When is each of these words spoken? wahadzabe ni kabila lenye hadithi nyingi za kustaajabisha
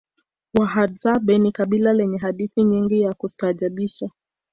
wahadzabe 0.59 1.37
ni 1.37 1.51
kabila 1.51 1.93
lenye 1.93 2.17
hadithi 2.17 2.63
nyingi 2.63 3.03
za 3.07 3.13
kustaajabisha 3.13 4.09